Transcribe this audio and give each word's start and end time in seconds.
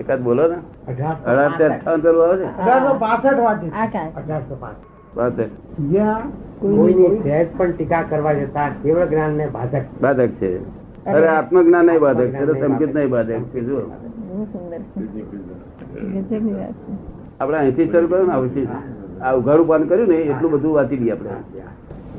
એકાદ 0.00 0.20
બોલો 0.20 0.48
ને? 0.48 0.54
અઢારસો 0.54 1.30
અઢાર 1.30 1.70
અઠાવન 1.70 2.22
આવે 2.22 2.36
છે 2.36 2.44
અઢારસો 2.44 2.94
પાસઠ 2.94 3.38
વાંચે. 3.38 3.68
છે. 3.68 3.74
આઠ 3.74 3.96
આઠ. 3.96 4.16
અઢારસો 4.16 4.56
પાસઠ. 4.60 5.18
વાત 5.18 5.32
છે. 5.38 5.78
જ્યાં 5.78 6.20
કોઈની 6.58 7.18
સહેજ 7.22 7.48
પણ 7.56 7.70
ટીકા 7.70 8.02
કરવા 8.02 8.32
જતા 8.32 8.68
કેવળ 8.82 9.06
જ્ઞાન 9.06 9.30
ને 9.30 9.46
બાધક. 9.46 9.82
બાધક 10.02 10.28
છે. 10.28 10.58
અરે. 11.06 11.28
આત્મજ્ઞાન 11.28 11.84
નહીં 11.84 12.00
બાધક 12.00 12.26
છે. 12.26 12.60
સંકેત 12.60 12.94
નહીં 12.94 13.10
બાધક. 13.10 13.52
કે 13.52 13.60
જો 13.60 13.76
બહુ 13.76 14.44
સુંદર 14.44 14.78
ગજબની 16.22 16.52
વાત 16.52 16.72
છે. 16.72 16.96
આપણે 17.40 17.58
અહીંથી 17.58 17.88
શરૂ 17.88 18.06
કર્યું 18.06 18.26
ને 18.26 18.34
અહીંથી 18.34 18.68
આ 19.22 19.32
ઉઘાડું 19.32 19.68
પાન 19.68 19.82
કર્યું 19.82 20.08
ને 20.08 20.14
એટલું 20.14 20.50
બધું 20.50 20.74
વાંચી 20.74 20.96
લઈએ 20.96 21.10
આપણે. 21.10 21.30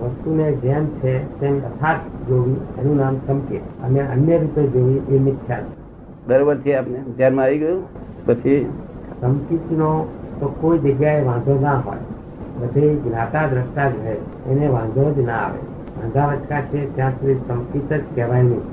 વસ્તુને 0.02 0.52
જેમ 0.52 0.88
છે 0.88 1.40
તેમ 1.40 1.58
યથાર્થ 1.58 2.28
જોવી 2.28 2.52
એનું 2.52 2.98
નામ 2.98 3.16
સંકેત. 3.28 3.62
અને 3.84 4.00
અન્ય 4.00 4.38
રીતે 4.38 4.68
જોવી 4.68 5.16
એ 5.16 5.20
મિથ્યા 5.20 5.60
બરોબર 6.28 6.58
છે 6.58 6.76
આપને 6.76 7.00
ધ્યાનમાં 7.18 7.46
આવી 7.46 7.60
ગયું. 7.60 7.84
પછી 8.26 8.70
સંકિતનો 9.22 10.08
તો 10.40 10.48
કોઈ 10.62 10.78
જગ્યાએ 10.78 11.24
વાંધો 11.24 11.60
ના 11.62 11.80
હોય. 11.80 11.98
બધે 12.60 12.96
જ્ઞાતા 12.96 13.48
દ્રષ્ટા 13.48 13.90
જ 13.90 13.94
રહે. 14.06 14.16
એને 14.52 14.68
વાંધો 14.68 15.14
જ 15.14 15.20
ના 15.20 15.34
આવે. 15.34 15.58
વાંધા 16.02 16.26
વચકા 16.26 16.62
છે 16.62 16.96
ત્યાં 16.96 17.12
સુધી 17.12 17.34
સંકિત 17.34 17.94
જ 17.94 18.02
કહેવાય 18.16 18.44
નહીં. 18.44 18.64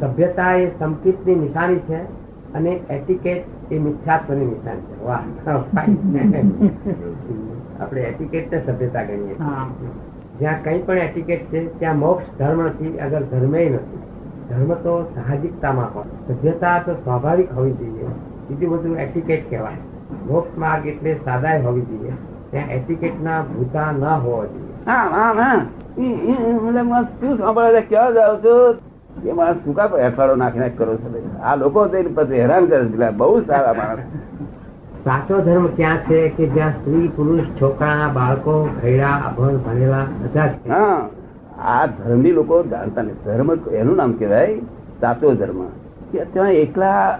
સભ્યતા 0.00 0.52
એ 0.52 0.70
સંકિતની 0.78 1.34
નિશાની 1.34 1.76
છે 1.76 1.96
અને 2.54 2.70
એટિકેટ 2.90 3.72
એ 3.72 3.78
મિથ્યાત્વની 3.78 4.46
નિશાની 4.46 4.80
છે. 4.80 5.04
વાહ. 5.04 5.20
આપણે 7.80 8.02
એટિકેટ 8.02 8.54
ને 8.54 8.62
સભ્યતા 8.66 9.02
ગણીએ. 9.02 9.34
જ્યાં 10.38 10.64
કંઈ 10.64 10.82
પણ 10.82 10.98
એટિકેટ 10.98 11.40
છે 11.44 11.78
ત્યાં 11.78 11.98
મોક્ષ 11.98 12.38
ધર્મ 12.38 12.62
નથી 12.62 12.98
અગર 12.98 13.22
ધર્મે 13.22 13.64
નથી. 13.68 13.98
ધર્મ 14.44 14.72
તો 14.78 14.94
સાહજિકતામાં 15.14 15.90
પણ. 15.92 16.08
સભ્યતા 16.28 16.80
તો 16.80 16.96
સ્વાભાવિક 16.98 17.50
હોવી 17.52 17.74
જોઈએ. 17.80 18.10
બીજું 18.48 18.74
બધું 18.74 18.98
એટિકેટ 18.98 19.46
કહેવાય. 19.46 19.82
મોક્ષ 20.26 20.56
માર્ગ 20.56 20.86
એટલે 20.86 21.14
સાદાય 21.22 21.62
હોવી 21.62 21.86
જોઈએ. 21.88 22.14
ત્યાં 22.50 22.70
એટિકેટ 22.72 23.20
ના 23.20 23.38
ભૂતા 23.44 23.90
ન 23.92 24.02
હોવા 24.02 24.46
જોઈએ. 24.46 24.74
હા 24.86 25.04
હા 25.34 25.56
શું 27.12 27.38
સાંભળે 27.38 27.70
છે? 27.74 27.88
ક્યાં 27.88 28.14
જાવ 28.14 28.34
છો? 28.40 28.54
એ 29.24 29.32
માણસ 29.32 29.62
શું 29.62 29.74
કા 29.74 30.00
એફઆરઓ 30.02 30.34
નાખી 30.36 30.60
નાખ 30.60 30.76
કરો 30.76 30.92
છો 30.98 31.08
આ 31.42 31.54
લોકો 31.56 31.80
તો 31.88 31.96
એને 31.96 32.10
પછી 32.10 32.40
હેરાન 32.40 32.64
કરે 32.66 32.78
છે. 32.92 33.10
બહુ 33.12 33.42
સારા 33.44 33.74
માણસ. 33.74 34.06
સાચો 35.04 35.36
ધર્મ 35.40 35.66
ક્યાં 35.72 36.00
છે? 36.02 36.18
કે 36.30 36.44
જ્યાં 36.48 36.74
સ્ત્રી 36.76 37.08
પુરુષ 37.10 37.48
છોકરા 37.54 38.08
બાળકો 38.12 38.54
ઘેડા 38.78 39.16
અભણ 39.24 39.58
ભણેલા 39.62 40.06
બધા 40.20 40.48
હા. 40.68 41.00
આ 41.64 41.86
ધર્મની 41.86 42.32
લોકો 42.32 42.62
જાણતા 42.62 43.02
નથી 43.02 43.24
ધર્મ 43.24 43.50
એનું 43.74 43.96
નામ 43.96 44.12
કહેવાય 44.12 44.56
સાચો 45.00 45.34
ધર્મ 45.34 45.60
કે 46.12 46.24
ત્યાં 46.32 46.52
એકલા 46.52 47.18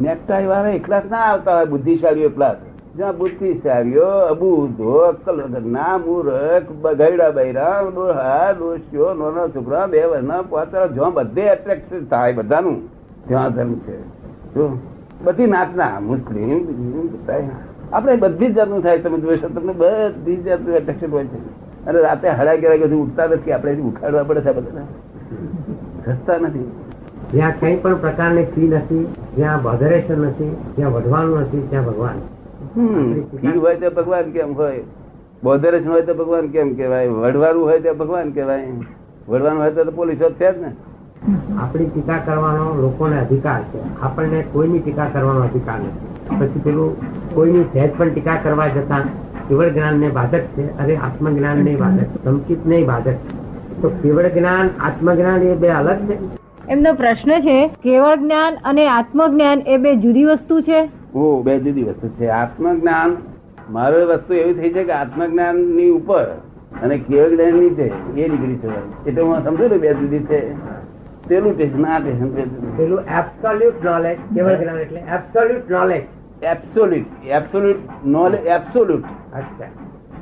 નેકટાઈ 0.00 0.46
વાળા 0.46 0.68
એકલા 0.68 1.02
ના 1.10 1.16
આવતા 1.16 1.54
હોય 1.54 1.64
બુદ્ધિશાળીઓ 1.64 2.26
એકલા 2.26 2.54
જ્યાં 2.96 3.16
બુદ્ધિશાળીઓ 3.16 4.10
અબૂધો 4.30 4.98
અક્કલ 4.98 5.42
વગરના 5.42 5.98
મૂરખ 5.98 6.70
બગૈડા 6.82 7.30
બૈરા 7.30 7.82
ડોહા 7.94 8.52
ડોશીઓ 8.52 9.14
નાના 9.14 9.48
છોકરા 9.48 9.86
બે 9.86 10.04
વર્ષના 10.04 10.42
પોતા 10.42 10.86
જ્યાં 10.86 11.14
બધે 11.14 11.42
એટ્રેક્શન 11.42 12.04
થાય 12.04 12.32
બધાનું 12.32 12.78
ત્યાં 13.28 13.52
ધર્મ 13.52 13.74
છે 13.74 13.96
જો 14.54 14.78
બધી 15.24 15.46
નાતના 15.46 16.00
મુસ્લિમ. 16.00 16.66
આપણે 17.92 18.16
બધી 18.16 18.46
જ 18.46 18.54
જાતનું 18.54 18.82
થાય 18.82 18.98
તમે 18.98 19.18
જોઈ 19.18 19.36
શકો 19.36 19.48
તમને 19.48 19.72
બધી 19.72 20.36
જ 20.36 20.42
જાતનું 20.42 20.76
એટ્રેક્શન 20.76 21.10
હોય 21.10 21.24
છે 21.24 21.65
અને 21.86 21.98
રાતે 22.00 22.28
હડા 22.28 22.56
બધું 22.82 23.02
ઉઠતા 23.02 23.26
નથી 23.26 23.52
આપણે 23.52 23.80
ઉઠાડવા 23.90 24.24
પડે 24.24 24.40
છે 24.40 24.52
બધા 24.52 24.86
ખસતા 26.06 26.38
નથી. 26.38 26.68
જ્યાં 27.32 27.54
કઈ 27.60 27.76
પણ 27.76 28.00
પ્રકારની 28.04 28.46
ફી 28.54 28.68
નથી 28.68 29.04
જ્યાં 29.36 29.62
બધરેશન 29.62 30.20
નથી 30.28 30.52
જ્યાં 30.76 30.92
વઢવાનું 30.92 31.40
નથી 31.40 31.64
ત્યાં 31.70 31.84
ભગવાન. 31.84 32.18
ફી 33.40 33.58
હોય 33.58 33.76
તો 33.76 33.90
ભગવાન 33.90 34.32
કેમ 34.32 34.52
હોય? 34.54 34.82
બોધરેશન 35.42 35.88
હોય 35.88 36.02
તો 36.02 36.14
ભગવાન 36.14 36.46
કેમ 36.48 36.74
કેવાય 36.74 37.08
વડવાનું 37.08 37.64
હોય 37.64 37.80
તો 37.80 37.94
ભગવાન 37.94 38.30
કેવાય 38.30 38.68
વડવાનું 39.28 39.62
હોય 39.62 39.84
તો 39.84 39.92
પોલીસ 39.92 40.18
જ 40.18 40.30
છે 40.32 40.52
જ 40.52 40.56
ને. 40.60 40.70
આપણી 41.58 41.86
ટીકા 41.86 42.18
કરવાનો 42.18 42.64
લોકોને 42.80 43.16
અધિકાર 43.20 43.60
છે. 43.70 43.78
આપણને 44.02 44.42
કોઈની 44.52 44.78
ટીકા 44.78 45.08
કરવાનો 45.12 45.40
અધિકાર 45.40 45.78
નથી. 45.80 46.38
પછી 46.38 46.64
પેલું 46.64 46.90
કોઈની 47.34 47.64
સહેજ 47.72 47.90
પણ 47.98 48.10
ટીકા 48.10 48.36
કરવા 48.36 48.68
જતા 48.68 49.02
કેવળ 49.48 49.68
જ્ઞાન 49.68 49.98
ને 49.98 50.08
બાધક 50.08 50.44
છે 50.56 50.64
અરે 50.78 50.96
આત્મજ્ઞાન 50.96 51.58
ને 51.58 51.76
બાધક 51.76 52.08
સંકિત 52.24 52.66
ને 52.66 52.84
બાધક 52.84 53.18
તો 53.82 53.88
કેવળ 54.02 54.28
જ્ઞાન 54.28 54.70
આત્મજ્ઞાન 54.80 55.42
એ 55.42 55.54
બે 55.54 55.68
અલગ 55.68 56.00
છે 56.08 56.18
એમનો 56.68 56.94
પ્રશ્ન 56.94 57.32
છે 57.40 57.56
કેવળ 57.82 58.16
જ્ઞાન 58.16 58.58
અને 58.64 58.84
આત્મજ્ઞાન 58.88 59.62
એ 59.66 59.78
બે 59.78 59.96
જુદી 59.96 60.24
વસ્તુ 60.24 60.62
છે? 60.62 60.80
ઓ 61.14 61.42
બે 61.42 61.58
જુદી 61.58 61.84
વસ્તુ 61.84 62.10
છે. 62.18 62.28
આત્મજ્ઞાન 62.30 63.16
મારો 63.70 64.06
વસ્તુ 64.06 64.32
એવી 64.32 64.54
થઈ 64.54 64.72
છે 64.72 64.84
કે 64.84 64.92
આત્મજ્ઞાનની 64.92 65.90
ઉપર 65.90 66.26
અને 66.82 66.98
કેવળ 66.98 67.36
જ્ઞાન 67.36 67.60
નીચે 67.60 67.86
એ 68.16 68.28
નીકળી 68.28 68.58
છે 68.58 68.68
એટલે 69.06 69.22
હું 69.22 69.44
સમજુ 69.44 69.68
ને 69.68 69.78
બે 69.78 69.94
જુદી 69.94 70.26
છે. 70.26 70.40
પેલું 71.28 71.56
ટેશન 71.56 71.84
આ 71.84 72.00
ટેશન 72.00 72.28
પેલું 72.76 73.00
એબ્સોલ્યુટ 73.20 73.84
નોલેજ 73.84 74.18
કેવળ 74.34 74.56
જ્ઞાન 74.56 74.78
એટલે 74.78 75.00
absolute 75.14 75.70
knowledge 75.70 76.04
absolute 76.42 77.26
absolute 77.26 78.06
knowledge 78.06 78.46
absolute 78.46 79.04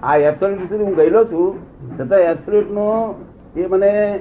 આ 0.03 0.17
એબ્સોલ્યુટ 0.17 0.61
સુધી 0.61 0.85
હું 0.85 0.97
ગયેલો 0.97 1.25
છું. 1.25 1.59
છતાં 2.01 2.19
એબ્સોલ્યુટ 2.19 2.71
નો 2.71 3.15
એ 3.57 3.67
મને 3.67 4.21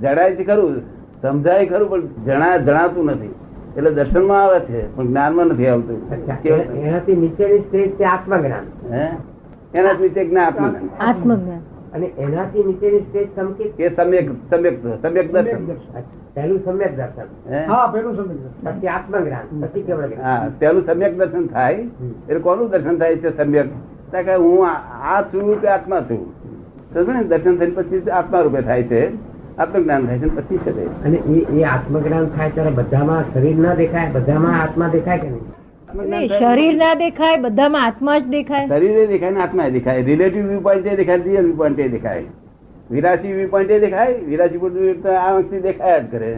જણાય 0.00 0.36
છે 0.36 0.44
ખરું 0.44 0.80
સમજાય 1.22 1.66
ખરું 1.66 1.90
પણ 1.90 2.06
જણા 2.06 2.56
જણાતું 2.56 3.04
નથી. 3.04 3.34
એટલે 3.76 3.90
દર્શનમાં 3.90 4.42
આવે 4.42 4.60
છે 4.60 4.96
પણ 4.96 5.06
જ્ઞાનમાં 5.06 5.46
નથી 5.46 5.66
આવતું. 5.66 6.10
એનાથી 6.74 7.16
નીચેની 7.16 7.58
સ્ટેજ 7.58 7.90
છે 7.90 8.04
આત્મજ્ઞાન. 8.04 8.94
હે? 8.94 9.08
એના 9.74 9.92
નીચે 9.92 10.24
જ્ઞાન 10.24 10.46
આત્મજ્ઞાન. 10.46 11.08
આત્મજ્ઞાન. 11.08 11.60
અને 11.94 12.06
એનાથી 12.06 12.64
નીચેની 12.64 12.98
સ્ટેજ 12.98 13.28
સમકિત 13.36 13.80
એ 13.80 13.96
સમ્યક 13.96 14.30
સમ્યક 14.50 14.82
સમ્યક 15.02 15.32
દર્શન. 15.32 15.66
પહેલું 16.34 16.64
સમ્યક 16.64 16.96
દર્શન. 16.96 17.54
હે? 17.54 17.66
પેલું 17.92 18.16
સમજ 18.16 18.36
પછી 18.64 18.86
આત્મજ્ઞાન 18.86 19.60
પછી 19.60 19.82
કેવળ 19.82 20.06
જ્ઞાન. 20.06 20.24
હા 20.24 20.48
પેલું 20.58 20.86
સમ્યક 20.86 21.18
દર્શન 21.18 21.46
થાય 21.46 21.74
એટલે 21.74 22.38
કોનું 22.38 22.70
દર્શન 22.70 22.98
થાય 22.98 23.16
છે 23.16 23.36
સમ્યક? 23.36 23.66
કે 24.12 24.34
હું 24.34 24.68
આ 25.04 25.22
છું 25.22 25.60
કે 25.60 25.68
આત્મા 25.68 26.00
છું? 26.00 26.22
સમજો 26.94 27.12
ને 27.12 27.24
દર્શન 27.24 27.56
થઈને 27.56 27.74
પછી 27.74 28.10
આત્મા 28.10 28.40
રૂપે 28.40 28.60
થાય 28.60 28.82
છે? 28.82 29.14
આત્મજ્ઞાન 29.56 30.06
થાય 30.06 30.18
છે 30.18 30.36
પછી 30.36 30.58
છે. 30.58 31.04
અને 31.04 31.16
એ 31.16 31.60
એ 31.60 31.64
આત્મજ્ઞાન 31.64 32.26
થાય 32.26 32.50
ત્યારે 32.50 32.70
બધામાં 32.70 33.24
શરીર 33.34 33.56
ના 33.56 33.74
દેખાય 33.74 34.10
બધામાં 34.12 34.62
આત્મા 34.62 34.88
દેખાય 34.88 35.18
કે 35.18 35.28
નહીં. 35.28 35.59
શરીર 35.94 36.76
ના 36.76 36.94
દેખાય 37.00 37.38
બધામાં 37.44 37.86
આત્મા 37.86 38.18
જ 38.18 38.28
દેખાય. 38.34 38.68
શરીરે 38.68 39.06
દેખાય 39.12 39.30
ને 39.30 39.40
આત્મા 39.40 39.68
દેખાય. 39.76 40.02
રિલેટિવ 40.10 40.46
વ્યૂ 40.50 40.62
પોઈન્ટ 40.66 40.88
દેખાય 41.00 41.22
રિયલ 41.24 41.44
વ્યૂ 41.44 41.56
પોઈન્ટ 41.62 41.80
દેખાય. 41.96 42.24
વિરાશી 42.90 43.32
વ્યૂ 43.38 43.50
પોઈન્ટ 43.54 43.72
દેખાય 43.86 44.14
વિરાશી 44.30 44.58
પોઈન્ટ 44.64 45.06
આ 45.06 45.16
આંખથી 45.26 45.62
દેખાય 45.68 46.00
જ 46.02 46.10
કરે. 46.12 46.30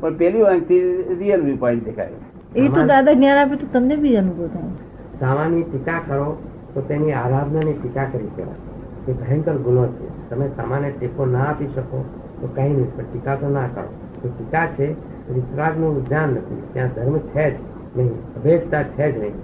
પણ 0.00 0.14
પેલી 0.22 0.44
આંખથી 0.52 0.80
રિયલ 1.20 1.40
વ્યૂ 1.46 1.60
પોઈન્ટ 1.64 1.84
દેખાય. 1.90 2.18
એ 2.54 2.68
તો 2.76 2.86
દાદા 2.92 3.14
જ્ઞાન 3.20 3.38
આપે 3.42 3.56
તો 3.62 3.66
તમને 3.76 3.96
બી 4.04 4.16
અનુભવ 4.22 4.48
થાય. 4.54 4.72
સામાની 5.20 5.64
ટીકા 5.68 6.00
કરો 6.08 6.28
તો 6.74 6.80
તેની 6.90 7.14
આરાધનાની 7.22 7.76
ટીકા 7.80 8.08
કરી 8.12 8.32
કહેવાય 8.36 8.60
એ 9.08 9.12
ભયંકર 9.20 9.56
ગુનો 9.68 9.86
છે. 9.96 10.10
તમે 10.30 10.50
સામાન્ય 10.56 10.90
ટેકો 10.98 11.26
ના 11.36 11.46
આપી 11.52 11.70
શકો 11.76 12.02
તો 12.40 12.46
કઈ 12.56 12.68
નહીં 12.74 12.90
પણ 12.96 13.08
ટીકા 13.12 13.36
તો 13.44 13.54
ના 13.56 13.68
કરો. 13.74 13.88
તો 14.22 14.28
ટીકા 14.34 14.66
છે 14.76 14.86
વિતરાગનું 15.34 16.04
જ્ઞાન 16.08 16.36
નથી. 16.36 16.62
ત્યાં 16.72 16.94
ધર્મ 16.96 17.18
છે 17.32 17.46
જ. 17.54 17.56
નહીં. 17.96 18.12
અભેદતા 18.36 18.84
છે 18.96 19.06
જ 19.12 19.18
નહીં. 19.22 19.34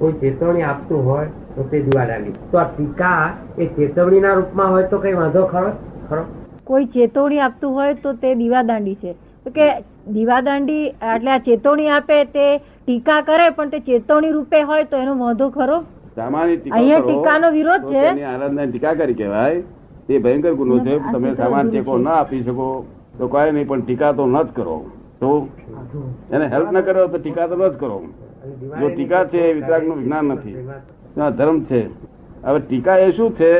કોઈ 0.00 0.18
ચેતવણી 0.20 0.66
આપતું 0.72 1.00
હોય 1.04 1.28
તો 1.54 1.64
તે 1.70 1.80
દીવાદાંડી 1.86 2.34
તો 2.52 2.58
આ 2.58 2.68
ટીકા 2.74 3.22
એ 3.62 3.66
ચેતવણીના 3.78 4.34
રૂપમાં 4.38 4.70
હોય 4.74 4.86
તો 4.92 4.98
કઈ 5.06 5.14
વાંધો 5.22 5.46
ખરો? 5.54 5.72
ખરો? 6.10 6.22
કોઈ 6.68 6.86
ચેતવણી 6.94 7.40
આપતું 7.46 7.72
હોય 7.78 7.94
તો 8.04 8.12
તે 8.22 8.34
દીવાદાંડી 8.42 8.98
છે. 9.02 9.14
તો 9.44 9.50
કે 9.56 9.66
દીવાદાંડી 10.14 10.84
એટલે 11.14 11.30
આ 11.34 11.40
ચેતવણી 11.48 11.90
આપે 11.96 12.18
તે 12.36 12.46
ટીકા 12.84 13.18
કરે 13.28 13.48
પણ 13.56 13.70
તે 13.74 13.80
ચેતવણી 13.88 14.32
રૂપે 14.36 14.62
હોય 14.70 14.84
તો 14.84 15.02
એનો 15.02 15.16
વાંધો 15.24 15.50
ખરો? 15.58 15.82
સામાન્ય 16.16 16.56
ટીકા 16.56 16.78
અહીંયા 16.78 17.02
ટીકાનો 17.08 17.50
વિરોધ 17.58 17.84
છે. 17.90 18.06
આરાધના 18.30 18.66
ટીકા 18.70 18.94
કરી 19.02 19.18
કહેવાય. 19.20 19.60
તે 20.06 20.22
ભયંકર 20.24 20.54
ગુનો 20.62 20.78
છે. 20.78 20.96
તમે 20.98 21.12
સામાન 21.12 21.36
સામાન્ય 21.36 21.70
ટેકો 21.70 21.98
ના 22.06 22.16
આપી 22.22 22.42
શકો. 22.46 22.70
તો 23.18 23.28
કઈ 23.28 23.52
નહીં 23.52 23.68
પણ 23.68 23.82
ટીકા 23.82 24.12
તો 24.12 24.26
ન 24.26 24.38
જ 24.42 24.48
કરો. 24.56 24.78
તો 25.20 25.48
એને 26.32 26.46
હેલ્પ 26.46 26.68
ન 26.72 26.80
કરો 26.80 27.06
તો 27.06 27.18
ટીકા 27.18 27.46
તો 27.46 27.56
ન 27.56 27.68
જ 27.68 27.74
કરો. 27.80 27.96
જો 28.80 28.88
ટીકા 28.88 29.24
છે, 29.24 29.38
એ 29.38 29.52
વિતરાગનું 29.52 29.96
વિજ્ઞાન 29.98 30.24
નથી. 30.24 30.54
ધર્મ 31.38 31.58
છે. 31.64 31.80
હવે 32.44 32.58
ટીકા 32.60 32.96
એ 32.96 33.10
શું 33.12 33.30
છે 33.34 33.52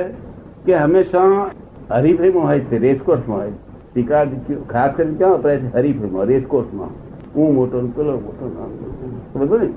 કે 0.65 0.75
હંમેશા 0.75 1.51
હરીફાઈમાં 1.91 2.45
હોય 2.45 2.61
છે, 2.61 2.79
રેસકોર્સમાં 2.79 3.39
હોય. 3.39 3.53
ટીકા 3.93 4.25
ખાસ 4.71 4.91
કરીને 4.97 5.17
ક્યાં 5.19 5.33
વપરાય 5.35 5.59
છે? 5.59 5.69
હરીફાઈમાં 5.75 6.27
રેસકોર્સમાં. 6.27 6.91
હું 7.35 7.55
મોટો 7.55 7.81
ને 7.81 7.91
પેલો 7.97 8.13
મોટો 8.27 8.45
બધું 9.39 9.61
ને? 9.61 9.69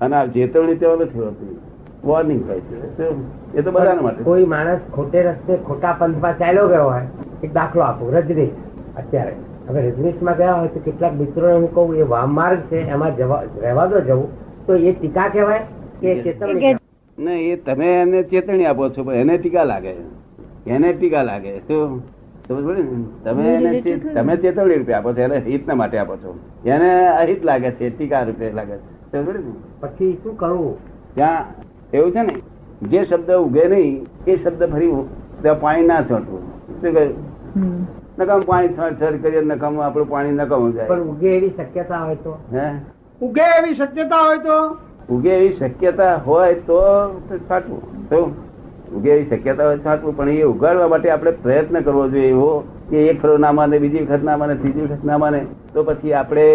અને 0.00 0.16
આ 0.16 0.26
ચેતવણી 0.26 0.76
તેઓ 0.76 0.96
નથી 0.96 1.18
હોતી. 1.18 1.58
વોર્નિંગ 2.04 2.42
હોય 2.48 2.60
છે. 2.60 3.56
એ 3.58 3.62
તો 3.62 3.70
બધાના 3.70 4.02
માટે 4.02 4.22
કોઈ 4.24 4.44
માણસ 4.44 4.80
ખોટે 4.94 5.22
રસ્તે 5.22 5.56
ખોટા 5.66 5.92
પંથમાં 5.98 6.38
ચાલ્યો 6.38 6.68
ગયો 6.68 6.88
હોય, 6.90 7.06
એક 7.42 7.52
દાખલો 7.54 7.82
આપો 7.82 8.10
રજની 8.10 8.50
અત્યારે. 8.96 9.34
હવે 9.70 9.80
રજનીશમાં 9.86 10.36
ગયા 10.42 10.58
હોય 10.60 10.70
તો 10.76 10.80
કેટલાક 10.86 11.18
મિત્રોને 11.22 11.56
હું 11.56 11.68
કહું 11.74 11.96
એ 12.04 12.06
વામ 12.12 12.38
માર્ગ 12.38 12.60
છે 12.70 12.78
એમાં 12.94 13.16
જવા 13.18 13.42
રહેવા 13.64 13.88
દો 13.94 14.04
જવું. 14.08 14.28
તો 14.66 14.72
એ 14.74 14.92
ટીકા 15.00 15.28
કહેવાય 15.34 15.62
કે 16.00 16.14
ચેતવણી 16.24 16.76
ના 17.18 17.40
એ 17.50 17.56
તમે 17.66 17.88
એને 18.02 18.22
ચેતવણી 18.30 18.66
આપો 18.70 18.88
છો 18.96 19.04
પણ 19.04 19.20
એને 19.22 19.38
ટીકા 19.38 19.66
લાગે. 19.72 19.92
એને 20.66 20.92
ટીકા 20.92 21.22
લાગે 21.28 21.52
શું? 21.68 22.02
તમે 23.24 23.48
એને 23.54 23.70
તમે 24.14 24.36
ચેતવણી 24.36 24.78
રૂપે 24.80 24.94
આપો 24.98 25.12
છો 25.16 25.22
એને 25.26 25.36
હિતના 25.48 25.78
માટે 25.80 25.98
આપો 26.02 26.16
છો. 26.22 26.34
એને 26.64 26.90
અહિત 27.08 27.44
લાગે 27.50 27.70
છે 27.80 27.90
ટીકા 27.90 28.22
રૂપે 28.30 28.52
લાગે 28.60 28.76
છે? 29.12 29.20
પછી 29.82 30.12
શું 30.22 30.36
કરવું? 30.36 30.74
ત્યાં 31.14 31.44
એવું 31.92 32.12
છે 32.12 32.22
ને 32.22 32.34
જે 32.90 33.04
શબ્દ 33.04 33.30
ઉગે 33.46 33.64
નહીં 33.68 33.96
એ 34.26 34.36
શબ્દ 34.36 34.62
ફરી 34.74 34.92
ત્યાં 35.42 35.60
પાણી 35.64 35.86
ના 35.86 36.02
છોટવું 36.10 36.42
શું 36.80 36.92
કહ્યું. 36.94 37.14
નકામ 38.20 38.42
પાણી 38.42 38.76
છોડ 38.76 39.18
કરીએ 39.22 39.42
નકામ 39.42 39.80
આપણું 39.80 40.08
પાણી 40.08 40.32
નકામ 40.32 40.68
જાય. 40.72 40.88
પણ 40.88 41.08
ઉગે 41.10 41.30
એવી 41.36 41.50
શક્યતા 41.50 42.00
હોય 42.04 42.16
તો? 42.16 42.32
હે? 42.52 42.66
ઉગે 43.20 43.44
એવી 43.58 43.74
શક્યતા 43.74 44.22
હોય 44.24 44.38
તો? 44.38 44.58
ઉગે 45.08 45.30
એવી 45.30 45.52
શક્યતા 45.54 46.12
હોય 46.26 46.54
તો 46.66 46.80
છાંટવું 47.48 47.80
તો 48.10 48.20
ઉગે 48.96 49.10
એવી 49.14 49.28
શક્યતા 49.30 49.64
હોય 49.64 49.78
છાંટવું 49.78 50.16
પણ 50.16 50.28
એ 50.28 50.44
ઉગાડવા 50.44 50.88
માટે 50.88 51.10
આપણે 51.10 51.32
પ્રયત્ન 51.44 51.80
કરવો 51.80 52.04
જોઈએ 52.08 52.28
એવો 52.28 52.50
કે 52.90 53.06
એક 53.10 53.22
ફરો 53.22 53.38
ના 53.38 53.52
માને 53.52 53.78
બીજી 53.78 54.04
વખત 54.04 54.22
ના 54.22 54.36
માને 54.36 54.54
ત્રીજી 54.56 54.82
વખત 54.82 55.04
ના. 55.04 55.18
માને 55.18 55.40
તો 55.72 55.84
પછી 55.84 56.12
આપણે 56.12 56.46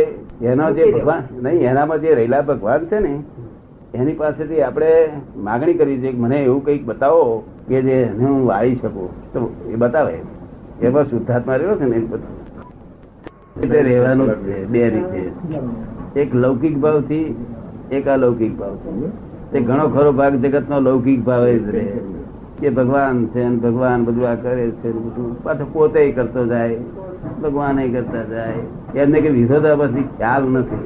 એનો 0.43 0.69
જે 0.71 0.91
ભગવાન 0.91 1.23
નહીં 1.41 1.67
એનામાં 1.69 2.01
જે 2.01 2.15
રહેલા 2.15 2.41
ભગવાન 2.41 2.85
છે 2.85 2.99
ને 2.99 3.13
એની 3.93 4.13
પાસેથી 4.13 4.61
આપણે 4.61 4.91
માગણી 5.43 5.73
કરી 5.73 5.99
છે 5.99 6.11
કે 6.11 6.17
મને 6.17 6.39
એવું 6.43 6.63
કંઈક 6.65 6.85
બતાવો 6.85 7.43
કે 7.67 7.81
જે 7.81 7.99
હું 8.19 8.47
વાળી 8.47 8.75
શકું. 8.75 9.09
તો 9.33 9.51
એ 9.73 9.75
બતાવે. 9.75 10.15
એમાં 10.81 11.03
શુદ્ધાત્મા 11.03 11.55
રહ્યો 11.55 11.75
છે 11.75 11.85
ને 11.85 11.95
એ 11.95 12.07
એટલે 13.63 13.81
રહેવાનું 13.81 14.29
બે 14.71 14.89
રીતે 14.89 15.21
એક 16.21 16.35
લૌકિક 16.35 16.77
ભાવથી 16.77 17.35
એક 17.91 18.07
અલૌકિક 18.07 18.57
ભાવ 18.57 18.75
તે 19.51 19.59
ઘણો 19.59 19.87
ખરો 19.87 20.11
ભાગ 20.11 20.35
જગત 20.35 20.69
નો 20.69 20.79
લૌકિક 20.79 21.23
ભાવ 21.23 21.45
જ 21.45 21.69
રહે. 21.75 21.87
કે 22.59 22.69
ભગવાન 22.69 23.25
છે 23.25 23.43
ભગવાન 23.49 24.03
બધું 24.03 24.27
આ 24.29 24.35
કરે 24.35 24.71
છે 24.71 24.91
બધું. 24.91 25.43
પાછો 25.43 25.65
પોતે 25.73 26.11
કરતો 26.11 26.45
જાય, 26.45 26.77
ભગવાન 27.43 27.91
કરતા 27.91 28.23
જાય. 28.23 28.53
એમને 28.95 29.21
કે 29.21 29.29
વિરોધાભાસી 29.29 30.03
ખ્યાલ 30.17 30.43
નથી. 30.43 30.85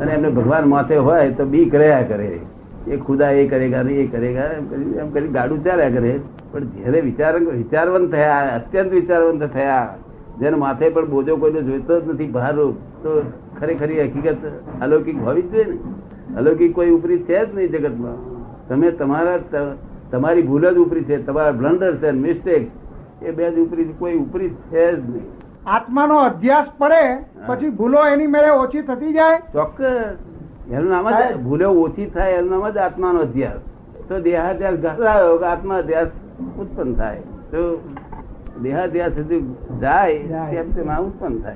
અને 0.00 0.12
એમને 0.12 0.30
ભગવાન 0.30 0.68
માથે 0.68 0.96
હોય 0.96 1.30
તો 1.30 1.44
બીક 1.44 1.74
રહ્યા 1.74 2.02
કરે. 2.02 2.40
એ 2.88 2.96
ખુદા 2.96 3.30
એ 3.30 3.46
કરેગા 3.48 3.82
નહીં 3.82 4.00
એ 4.00 4.06
કરેગા 4.06 4.48
એમ 4.56 4.66
કરી 4.70 4.98
એમ 5.02 5.08
કરી 5.10 5.28
ગાડું 5.36 5.64
ચાલ્યા 5.64 5.94
કરે. 5.96 6.12
પણ 6.52 6.64
જયારે 6.74 7.00
વિચાર 7.00 7.34
વિચારવંત 7.38 8.10
થયા 8.12 8.42
અત્યંત 8.56 8.92
વિચારવંત 8.92 9.42
થયા 9.54 9.86
જેને 10.40 10.56
માથે 10.56 10.88
પણ 10.88 11.08
બોજો 11.10 11.36
કોઈનો 11.36 11.60
જોઈતો 11.60 12.00
જ 12.00 12.08
નથી 12.08 12.26
બહાર 12.36 12.54
તો 13.02 13.14
ખરેખરી 13.60 14.00
હકીકત 14.02 14.36
અલૌકિક 14.82 15.18
હોવી 15.26 15.42
જ 15.42 15.50
જોઈએ 15.52 15.64
ને. 15.70 15.76
અલૌકિક 16.38 16.74
કોઈ 16.74 16.90
ઉપરી 16.90 17.18
છે 17.18 17.38
જ 17.46 17.54
નહીં 17.54 17.70
જગતમાં. 17.72 18.18
તમે 18.68 18.90
તમારા 18.90 19.38
તમારી 20.10 20.42
ભૂલ 20.42 20.64
જ 20.74 20.76
ઉપરી 20.84 21.04
છે. 21.04 21.16
તમારા 21.26 21.52
બ્લન્ડર 21.52 21.96
છે 21.96 22.10
મિસ્ટેક 22.10 22.70
એ 23.22 23.30
બે 23.30 23.50
જ 23.50 23.58
ઉપરી 23.64 23.84
કોઈ 23.98 24.16
ઉપરી 24.24 24.50
છે 24.70 24.86
જ 24.92 24.98
નહીં. 25.10 25.26
આત્માનો 25.66 26.16
અભ્યાસ 26.18 26.68
પડે 26.78 27.02
પછી 27.46 27.70
ભૂલો 27.78 28.06
એની 28.12 28.26
મેળે 28.26 28.50
ઓછી 28.50 28.82
થતી 28.82 29.12
જાય. 29.12 29.38
ચોક્કસ. 29.52 30.35
એનું 30.70 30.90
નામ 30.90 31.10
જ 31.10 31.36
ભૂલો 31.36 31.70
ઓછી 31.70 32.06
થાય 32.06 32.32
એનું 32.32 32.50
નામ 32.50 32.70
જ 32.70 32.76
આત્માનો 32.76 33.18
અધ્યાસ. 33.18 33.60
તો 34.08 34.20
દેહાધ્યાસ 34.20 34.74
ઘટાડો 34.74 35.38
કે 35.38 35.44
આત્મા 35.44 35.76
અધ્યાસ 35.76 36.08
ઉત્પન્ન 36.58 36.94
થાય. 36.94 37.20
તો 37.50 37.90
દેહાધ્યાસ 38.62 39.12
સુધી 39.12 39.54
જાય 39.80 40.18
જાય. 40.18 40.54
તેમ 40.54 40.72
તેમાં 40.72 41.00
ઉત્પન્ન 41.00 41.38
થાય. 41.38 41.54